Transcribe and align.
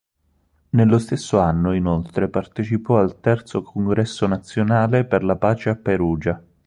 Nello 0.69 0.97
stesso 0.97 1.37
anno 1.37 1.75
inoltre 1.75 2.27
partecipò 2.27 2.97
al 2.97 3.19
terzo 3.19 3.61
Congresso 3.61 4.25
nazionale 4.25 5.05
per 5.05 5.23
la 5.23 5.35
pace 5.35 5.69
a 5.69 5.75
Perugia. 5.75 6.43